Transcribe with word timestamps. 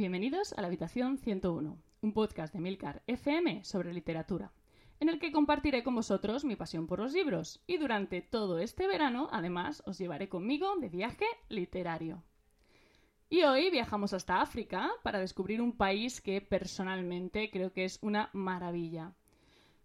Bienvenidos 0.00 0.54
a 0.54 0.62
la 0.62 0.68
Habitación 0.68 1.18
101, 1.18 1.78
un 2.00 2.12
podcast 2.14 2.54
de 2.54 2.60
Milcar 2.60 3.02
FM 3.06 3.64
sobre 3.64 3.92
literatura, 3.92 4.50
en 4.98 5.10
el 5.10 5.18
que 5.18 5.30
compartiré 5.30 5.82
con 5.82 5.94
vosotros 5.94 6.42
mi 6.42 6.56
pasión 6.56 6.86
por 6.86 7.00
los 7.00 7.12
libros 7.12 7.62
y 7.66 7.76
durante 7.76 8.22
todo 8.22 8.60
este 8.60 8.86
verano, 8.86 9.28
además, 9.30 9.82
os 9.84 9.98
llevaré 9.98 10.30
conmigo 10.30 10.74
de 10.76 10.88
viaje 10.88 11.26
literario. 11.50 12.22
Y 13.28 13.42
hoy 13.42 13.70
viajamos 13.70 14.14
hasta 14.14 14.40
África 14.40 14.90
para 15.02 15.18
descubrir 15.20 15.60
un 15.60 15.76
país 15.76 16.22
que 16.22 16.40
personalmente 16.40 17.50
creo 17.50 17.74
que 17.74 17.84
es 17.84 17.98
una 18.00 18.30
maravilla. 18.32 19.12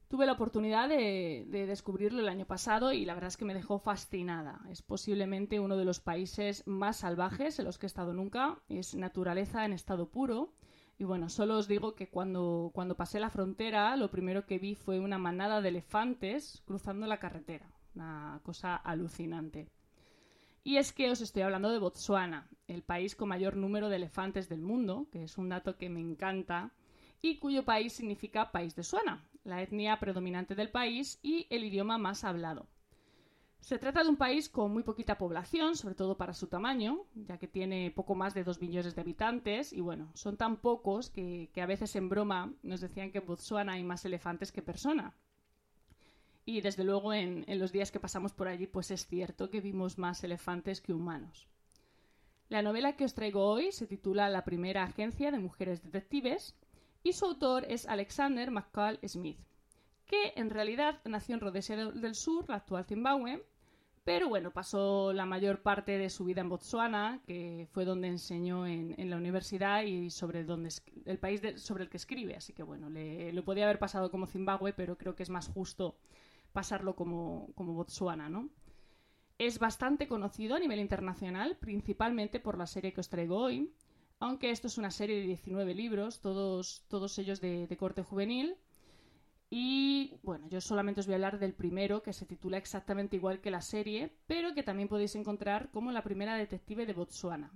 Tuve 0.07 0.27
la 0.27 0.33
oportunidad 0.33 0.87
de, 0.87 1.47
descubrirlo 1.49 2.19
el 2.19 2.29
año 2.29 2.45
pasado 2.45 2.91
y 2.91 3.05
la 3.05 3.15
verdad 3.15 3.29
es 3.29 3.37
que 3.37 3.45
me 3.45 3.55
dejó 3.55 3.79
fascinada. 3.79 4.61
Es 4.69 4.83
posiblemente 4.83 5.59
uno 5.59 5.77
de 5.77 5.85
los 5.85 5.99
países 5.99 6.61
más 6.67 6.97
salvajes 6.97 7.57
en 7.57 7.65
los 7.65 7.79
que 7.79 7.87
he 7.87 7.87
estado 7.87 8.13
nunca. 8.13 8.59
Es 8.69 8.93
naturaleza 8.93 9.65
en 9.65 9.73
estado 9.73 10.09
puro. 10.09 10.53
Y 10.99 11.05
bueno, 11.05 11.27
solo 11.27 11.57
os 11.57 11.67
digo 11.67 11.95
que 11.95 12.07
cuando, 12.07 12.71
pasé 12.95 13.19
la 13.19 13.31
frontera, 13.31 13.97
lo 13.97 14.11
primero 14.11 14.45
que 14.45 14.59
vi 14.59 14.75
fue 14.75 14.99
una 14.99 15.17
manada 15.17 15.59
de 15.61 15.69
elefantes 15.69 16.61
cruzando 16.65 17.07
la 17.07 17.19
carretera. 17.19 17.67
Una 17.95 18.39
cosa 18.43 18.75
alucinante. 18.75 19.69
Y 20.63 20.77
es 20.77 20.93
que 20.93 21.09
os 21.09 21.21
estoy 21.21 21.41
hablando 21.41 21.69
de 21.69 21.79
Botsuana, 21.79 22.47
el 22.67 22.83
país 22.83 23.15
con 23.15 23.29
mayor 23.29 23.55
número 23.55 23.89
de 23.89 23.97
elefantes 23.97 24.49
del 24.49 24.61
mundo, 24.61 25.07
que 25.11 25.23
es 25.23 25.37
un 25.37 25.49
dato 25.49 25.77
que 25.77 25.89
me 25.89 25.99
encanta, 25.99 26.71
y 27.21 27.37
cuyo 27.37 27.65
país 27.65 27.93
significa 27.93 28.51
país 28.51 28.75
de 28.75 28.83
Suana, 28.83 29.23
la 29.45 29.61
etnia 29.61 29.99
predominante 29.99 30.55
del 30.55 30.69
país 30.69 31.19
y 31.23 31.47
el 31.49 31.63
idioma 31.63 31.97
más 31.97 32.23
hablado. 32.25 32.67
Se 33.61 33.79
trata 33.79 34.03
de 34.03 34.09
un 34.09 34.17
país 34.17 34.49
con 34.49 34.71
muy 34.71 34.83
poquita 34.83 35.17
población, 35.17 35.75
sobre 35.75 35.95
todo 35.95 36.17
para 36.17 36.33
su 36.33 36.47
tamaño, 36.47 37.05
ya 37.15 37.37
que 37.37 37.47
tiene 37.47 37.89
poco 37.89 38.13
más 38.13 38.33
de 38.33 38.43
dos 38.43 38.61
millones 38.61 38.93
de 38.93 39.01
habitantes 39.01 39.73
y 39.73 39.81
bueno, 39.81 40.11
son 40.13 40.37
tan 40.37 40.57
pocos 40.57 41.09
que, 41.09 41.49
a 41.55 41.65
veces 41.65 41.95
en 41.95 42.09
broma 42.09 42.53
nos 42.61 42.81
decían 42.81 43.11
que 43.11 43.19
en 43.19 43.25
Botswana 43.25 43.73
hay 43.73 43.83
más 43.83 44.05
elefantes 44.05 44.51
que 44.51 44.61
personas. 44.61 45.15
Y 46.45 46.61
desde 46.61 46.83
luego 46.83 47.13
en, 47.13 47.43
en 47.47 47.57
los 47.57 47.71
días 47.71 47.91
que 47.91 47.99
pasamos 47.99 48.33
por 48.33 48.47
allí 48.47 48.67
pues 48.67 48.91
es 48.91 49.07
cierto 49.07 49.49
que 49.49 49.61
vimos 49.61 49.97
más 49.97 50.23
elefantes 50.23 50.79
que 50.79 50.93
humanos. 50.93 51.47
La 52.49 52.61
novela 52.61 52.95
que 52.95 53.05
os 53.05 53.15
traigo 53.15 53.43
hoy 53.43 53.71
se 53.71 53.87
titula 53.87 54.29
La 54.29 54.43
primera 54.43 54.83
agencia 54.83 55.31
de 55.31 55.39
mujeres 55.39 55.81
detectives 55.81 56.55
y 57.05 57.13
su 57.13 57.25
autor 57.25 57.65
es 57.69 57.85
Alexander 57.87 58.49
McCall 58.49 58.99
Smith, 59.07 59.37
que 60.07 60.33
en 60.35 60.49
realidad 60.49 61.01
nació 61.05 61.35
en 61.35 61.41
Rhodesia 61.41 61.77
del 61.77 62.15
Sur, 62.15 62.49
la 62.49 62.55
actual 62.55 62.83
Zimbabue, 62.83 63.45
pero 64.03 64.27
bueno, 64.27 64.49
pasó 64.49 65.13
la 65.13 65.27
mayor 65.27 65.61
parte 65.61 65.99
de 65.99 66.09
su 66.09 66.25
vida 66.25 66.41
en 66.41 66.49
Botswana, 66.49 67.21
que 67.27 67.67
fue 67.71 67.85
donde 67.85 68.07
enseñó 68.07 68.65
en, 68.65 68.95
la 69.07 69.17
universidad 69.17 69.83
y 69.83 70.09
sobre 70.09 70.43
donde 70.43 70.69
el 71.05 71.19
país 71.19 71.41
sobre 71.57 71.83
el 71.83 71.91
que 71.91 71.97
escribe. 71.97 72.35
Así 72.35 72.53
que 72.53 72.63
bueno, 72.63 72.89
le, 72.89 73.31
lo 73.33 73.45
podía 73.45 73.65
haber 73.65 73.77
pasado 73.77 74.09
como 74.09 74.25
Zimbabue, 74.25 74.73
pero 74.73 74.97
creo 74.97 75.15
que 75.15 75.21
es 75.21 75.29
más 75.29 75.47
justo 75.47 75.99
pasarlo 76.53 76.95
como, 76.95 77.51
como 77.53 77.73
Botswana, 77.73 78.29
¿no? 78.29 78.49
Es 79.37 79.59
bastante 79.59 80.07
conocido 80.07 80.55
a 80.55 80.59
nivel 80.59 80.79
internacional, 80.79 81.55
principalmente 81.57 82.39
por 82.39 82.57
la 82.57 82.65
serie 82.65 82.93
que 82.93 83.01
os 83.01 83.09
traigo 83.09 83.37
hoy, 83.37 83.71
aunque 84.19 84.51
esto 84.51 84.67
es 84.67 84.77
una 84.77 84.91
serie 84.91 85.17
de 85.17 85.27
19 85.27 85.73
libros, 85.73 86.19
todos, 86.21 86.83
todos 86.87 87.17
ellos 87.19 87.41
de, 87.41 87.75
corte 87.77 88.03
juvenil. 88.03 88.55
Y 89.49 90.17
bueno, 90.23 90.47
yo 90.49 90.59
solamente 90.61 91.01
os 91.01 91.05
voy 91.05 91.13
a 91.13 91.17
hablar 91.17 91.39
del 91.39 91.53
primero, 91.53 92.01
que 92.01 92.13
se 92.13 92.25
titula 92.25 92.57
exactamente 92.57 93.15
igual 93.15 93.41
que 93.41 93.51
la 93.51 93.61
serie, 93.61 94.17
pero 94.27 94.53
que 94.53 94.63
también 94.63 94.89
podéis 94.89 95.15
encontrar 95.15 95.69
como 95.71 95.91
la 95.91 96.03
primera 96.03 96.35
detective 96.35 96.85
de 96.85 96.93
Botswana. 96.93 97.51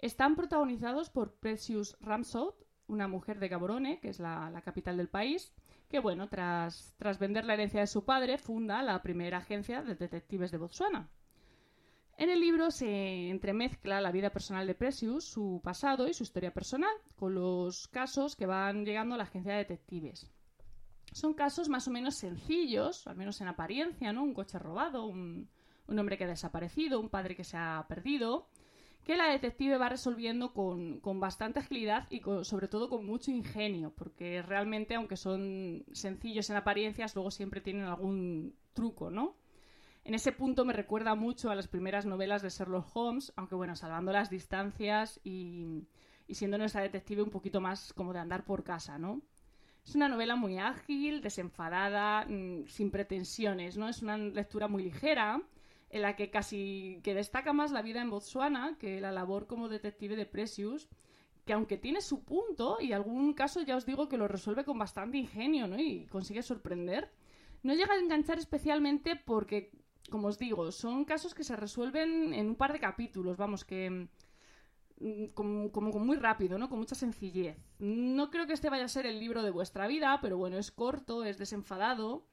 Están 0.00 0.36
protagonizados 0.36 1.10
por 1.10 1.34
Precious 1.34 1.96
Ramsod, 2.00 2.54
una 2.86 3.08
mujer 3.08 3.38
de 3.38 3.48
Gaborone, 3.48 4.00
que 4.00 4.10
es 4.10 4.20
la, 4.20 4.60
capital 4.64 4.96
del 4.96 5.08
país, 5.08 5.52
que 5.88 5.98
bueno, 5.98 6.28
tras, 6.28 6.94
tras 6.98 7.18
vender 7.18 7.44
la 7.44 7.54
herencia 7.54 7.80
de 7.80 7.86
su 7.86 8.04
padre, 8.04 8.38
funda 8.38 8.82
la 8.82 9.02
primera 9.02 9.38
agencia 9.38 9.82
de 9.82 9.94
detectives 9.94 10.50
de 10.50 10.58
Botswana. 10.58 11.08
En 12.18 12.30
el 12.30 12.40
libro 12.40 12.72
se 12.72 13.30
entremezcla 13.30 14.00
la 14.00 14.10
vida 14.10 14.30
personal 14.30 14.66
de 14.66 14.74
Precious, 14.74 15.24
su 15.24 15.60
pasado 15.62 16.08
y 16.08 16.14
su 16.14 16.24
historia 16.24 16.52
personal, 16.52 16.90
con 17.14 17.36
los 17.36 17.86
casos 17.86 18.34
que 18.34 18.44
van 18.44 18.84
llegando 18.84 19.14
a 19.14 19.18
la 19.18 19.22
agencia 19.22 19.52
de 19.52 19.58
detectives. 19.58 20.28
Son 21.12 21.32
casos 21.32 21.68
más 21.68 21.86
o 21.86 21.92
menos 21.92 22.16
sencillos, 22.16 23.06
al 23.06 23.14
menos 23.14 23.40
en 23.40 23.46
apariencia, 23.46 24.12
¿no? 24.12 24.24
Un 24.24 24.34
coche 24.34 24.58
robado, 24.58 25.06
un, 25.06 25.48
hombre 25.86 26.18
que 26.18 26.24
ha 26.24 26.28
desaparecido, 26.28 26.98
un 26.98 27.08
padre 27.08 27.36
que 27.36 27.44
se 27.44 27.56
ha 27.56 27.86
perdido, 27.88 28.48
que 29.04 29.16
la 29.16 29.30
detective 29.30 29.78
va 29.78 29.88
resolviendo 29.88 30.52
con, 30.52 31.00
bastante 31.20 31.60
agilidad 31.60 32.08
y 32.10 32.20
sobre 32.42 32.66
todo 32.66 32.88
con 32.88 33.06
mucho 33.06 33.30
ingenio, 33.30 33.92
porque 33.94 34.42
realmente, 34.42 34.96
aunque 34.96 35.16
son 35.16 35.84
sencillos 35.92 36.50
en 36.50 36.56
apariencias, 36.56 37.14
luego 37.14 37.30
siempre 37.30 37.60
tienen 37.60 37.84
algún 37.84 38.56
truco, 38.74 39.08
¿no? 39.08 39.36
En 40.08 40.14
ese 40.14 40.32
punto 40.32 40.64
me 40.64 40.72
recuerda 40.72 41.14
mucho 41.14 41.50
a 41.50 41.54
las 41.54 41.68
primeras 41.68 42.06
novelas 42.06 42.40
de 42.40 42.48
Sherlock 42.48 42.96
Holmes, 42.96 43.30
aunque 43.36 43.54
bueno, 43.56 43.76
salvando 43.76 44.10
las 44.10 44.30
distancias 44.30 45.20
y, 45.22 45.84
siendo 46.30 46.56
nuestra 46.56 46.80
detective 46.80 47.20
un 47.20 47.28
poquito 47.28 47.60
más 47.60 47.92
como 47.92 48.14
de 48.14 48.18
andar 48.18 48.46
por 48.46 48.64
casa, 48.64 48.96
¿no? 48.96 49.20
Es 49.84 49.94
una 49.96 50.08
novela 50.08 50.34
muy 50.34 50.56
ágil, 50.56 51.20
desenfadada, 51.20 52.24
mm, 52.24 52.68
sin 52.68 52.90
pretensiones, 52.90 53.76
¿no? 53.76 53.86
Es 53.86 54.00
una 54.00 54.16
lectura 54.16 54.66
muy 54.66 54.82
ligera, 54.82 55.42
en 55.90 56.00
la 56.00 56.16
que 56.16 56.30
casi 56.30 57.00
que 57.04 57.12
destaca 57.12 57.52
más 57.52 57.70
la 57.70 57.82
vida 57.82 58.00
en 58.00 58.08
Botswana 58.08 58.78
que 58.78 59.02
la 59.02 59.12
labor 59.12 59.46
como 59.46 59.68
detective 59.68 60.16
de 60.16 60.24
Precious, 60.24 60.88
que 61.44 61.52
aunque 61.52 61.76
tiene 61.76 62.00
su 62.00 62.24
punto 62.24 62.78
y 62.80 62.94
algún 62.94 63.34
caso 63.34 63.60
ya 63.60 63.76
os 63.76 63.84
digo 63.84 64.08
que 64.08 64.16
lo 64.16 64.26
resuelve 64.26 64.64
con 64.64 64.78
bastante 64.78 65.18
ingenio, 65.18 65.66
¿no? 65.66 65.78
Y 65.78 66.06
consigue 66.06 66.42
sorprender, 66.42 67.12
no 67.62 67.74
llega 67.74 67.92
a 67.92 67.98
enganchar 67.98 68.38
especialmente 68.38 69.14
porque 69.14 69.70
como 70.08 70.28
os 70.28 70.38
digo, 70.38 70.72
son 70.72 71.04
casos 71.04 71.34
que 71.34 71.44
se 71.44 71.56
resuelven 71.56 72.32
en 72.34 72.48
un 72.48 72.56
par 72.56 72.72
de 72.72 72.80
capítulos, 72.80 73.36
vamos, 73.36 73.64
que 73.64 74.08
mm, 75.00 75.26
como, 75.34 75.98
muy 75.98 76.16
rápido, 76.16 76.58
¿no? 76.58 76.68
Con 76.68 76.78
mucha 76.78 76.94
sencillez. 76.94 77.56
No 77.78 78.30
creo 78.30 78.46
que 78.46 78.52
este 78.52 78.70
vaya 78.70 78.84
a 78.84 78.88
ser 78.88 79.06
el 79.06 79.20
libro 79.20 79.42
de 79.42 79.50
vuestra 79.50 79.86
vida, 79.86 80.18
pero 80.20 80.36
bueno, 80.38 80.58
es 80.58 80.70
corto, 80.70 81.24
es 81.24 81.38
desenfadado, 81.38 82.26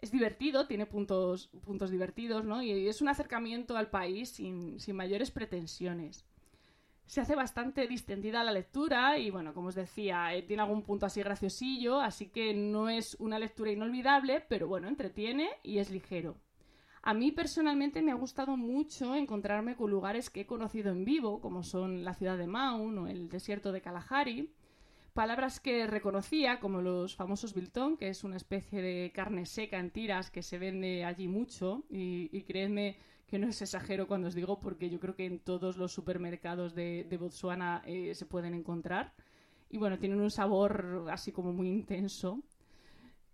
es 0.00 0.10
divertido, 0.10 0.66
tiene 0.66 0.86
puntos, 0.86 1.48
puntos 1.64 1.90
divertidos, 1.90 2.44
¿no? 2.44 2.62
Y 2.62 2.88
es 2.88 3.02
un 3.02 3.08
acercamiento 3.08 3.76
al 3.76 3.90
país 3.90 4.30
sin, 4.30 4.80
sin 4.80 4.96
mayores 4.96 5.30
pretensiones. 5.30 6.24
Se 7.06 7.22
hace 7.22 7.34
bastante 7.34 7.86
distendida 7.88 8.44
la 8.44 8.52
lectura 8.52 9.18
y, 9.18 9.30
bueno, 9.30 9.54
como 9.54 9.68
os 9.68 9.74
decía, 9.74 10.34
eh, 10.34 10.42
tiene 10.42 10.62
algún 10.62 10.82
punto 10.82 11.06
así 11.06 11.20
graciosillo, 11.20 12.00
así 12.00 12.28
que 12.28 12.52
no 12.52 12.90
es 12.90 13.16
una 13.18 13.38
lectura 13.38 13.72
inolvidable, 13.72 14.44
pero 14.46 14.68
bueno, 14.68 14.88
entretiene 14.88 15.48
y 15.62 15.78
es 15.78 15.90
ligero. 15.90 16.36
A 17.08 17.14
mí 17.14 17.32
personalmente 17.32 18.02
me 18.02 18.12
ha 18.12 18.16
gustado 18.16 18.58
mucho 18.58 19.14
encontrarme 19.14 19.76
con 19.76 19.90
lugares 19.90 20.28
que 20.28 20.42
he 20.42 20.46
conocido 20.46 20.92
en 20.92 21.06
vivo, 21.06 21.40
como 21.40 21.62
son 21.62 22.04
la 22.04 22.12
ciudad 22.12 22.36
de 22.36 22.46
Maun 22.46 22.98
o 22.98 23.06
el 23.06 23.30
desierto 23.30 23.72
de 23.72 23.80
Kalahari. 23.80 24.52
Palabras 25.14 25.58
que 25.58 25.86
reconocía, 25.86 26.60
como 26.60 26.82
los 26.82 27.16
famosos 27.16 27.54
biltong, 27.54 27.96
que 27.96 28.10
es 28.10 28.24
una 28.24 28.36
especie 28.36 28.82
de 28.82 29.10
carne 29.14 29.46
seca 29.46 29.78
en 29.78 29.90
tiras 29.90 30.30
que 30.30 30.42
se 30.42 30.58
vende 30.58 31.06
allí 31.06 31.28
mucho. 31.28 31.82
Y, 31.88 32.42
creedme 32.42 32.98
que 33.26 33.38
no 33.38 33.48
es 33.48 33.62
exagero 33.62 34.06
cuando 34.06 34.28
os 34.28 34.34
digo, 34.34 34.60
porque 34.60 34.90
yo 34.90 35.00
creo 35.00 35.16
que 35.16 35.24
en 35.24 35.38
todos 35.38 35.78
los 35.78 35.92
supermercados 35.92 36.74
de, 36.74 37.16
Botswana 37.18 37.82
eh, 37.86 38.14
se 38.14 38.26
pueden 38.26 38.52
encontrar. 38.52 39.14
Y 39.70 39.78
bueno, 39.78 39.98
tienen 39.98 40.20
un 40.20 40.30
sabor 40.30 41.06
así 41.10 41.32
como 41.32 41.54
muy 41.54 41.70
intenso. 41.70 42.42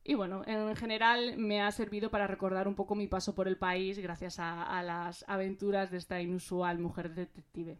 Y 0.06 0.14
bueno, 0.14 0.42
en 0.46 0.76
general 0.76 1.38
me 1.38 1.62
ha 1.62 1.72
servido 1.72 2.10
para 2.10 2.26
recordar 2.26 2.68
un 2.68 2.74
poco 2.74 2.94
mi 2.94 3.06
paso 3.06 3.34
por 3.34 3.48
el 3.48 3.56
país 3.56 3.98
gracias 3.98 4.38
a, 4.38 4.82
las 4.82 5.24
aventuras 5.26 5.90
de 5.90 5.96
esta 5.96 6.20
inusual 6.20 6.78
mujer 6.78 7.14
detective. 7.14 7.78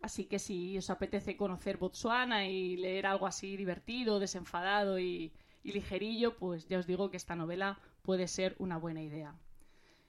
Así 0.00 0.24
que 0.24 0.38
si 0.38 0.78
os 0.78 0.88
apetece 0.88 1.36
conocer 1.36 1.76
Botswana 1.76 2.48
y 2.48 2.78
leer 2.78 3.06
algo 3.06 3.26
así 3.26 3.58
divertido, 3.58 4.20
desenfadado 4.20 4.98
y, 4.98 5.34
ligerillo, 5.64 6.34
pues 6.38 6.66
ya 6.66 6.78
os 6.78 6.86
digo 6.86 7.10
que 7.10 7.18
esta 7.18 7.36
novela 7.36 7.78
puede 8.00 8.26
ser 8.26 8.56
una 8.58 8.78
buena 8.78 9.02
idea. 9.02 9.34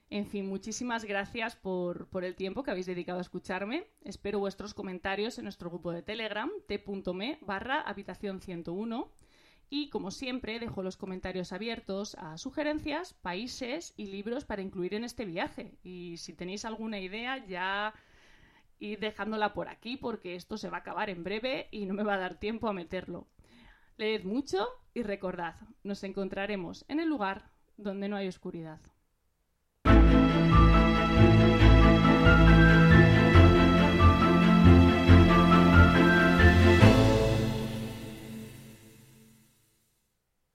En 0.10 0.26
fin, 0.26 0.48
muchísimas 0.48 1.04
gracias 1.04 1.58
por, 1.58 2.08
por, 2.08 2.24
el 2.24 2.38
tiempo 2.38 2.64
que 2.64 2.72
habéis 2.72 2.86
dedicado 2.86 3.18
a 3.18 3.24
escucharme. 3.24 3.88
Espero 4.06 4.40
vuestros 4.40 4.74
comentarios 4.74 5.38
en 5.38 5.44
nuestro 5.44 5.70
grupo 5.70 5.92
de 5.92 6.02
Telegram, 6.02 6.50
t.me 6.66 7.40
barra 7.42 7.82
habitación 7.82 8.40
101 8.40 9.12
y 9.70 9.90
como 9.90 10.10
siempre, 10.10 10.60
dejo 10.60 10.82
los 10.82 10.98
comentarios 10.98 11.54
abiertos 11.54 12.16
a 12.16 12.38
sugerencias, 12.38 13.14
países 13.14 13.94
y 13.98 14.08
libros 14.08 14.44
para 14.44 14.64
incluir 14.64 14.96
en 14.96 15.04
este 15.04 15.26
viaje. 15.26 15.78
Y 15.84 16.18
si 16.18 16.34
tenéis 16.34 16.66
alguna 16.66 17.00
idea, 17.00 17.46
ya 17.46 17.94
id 18.80 19.00
dejándola 19.00 19.54
por 19.54 19.68
aquí 19.68 19.98
porque 19.98 20.36
esto 20.36 20.58
se 20.58 20.70
va 20.70 20.78
a 20.78 20.80
acabar 20.80 21.10
en 21.10 21.24
breve 21.24 21.68
y 21.72 21.86
no 21.86 21.94
me 21.94 22.04
va 22.04 22.16
a 22.16 22.20
dar 22.20 22.40
tiempo 22.40 22.68
a 22.68 22.74
meterlo. 22.74 23.28
Leed 23.98 24.24
mucho 24.24 24.68
y 24.94 25.04
recordad, 25.04 25.56
nos 25.84 26.04
encontraremos 26.04 26.86
en 26.88 27.00
el 27.00 27.10
lugar 27.10 27.52
donde 27.78 28.08
no 28.08 28.16
hay 28.16 28.28
oscuridad. 28.28 28.80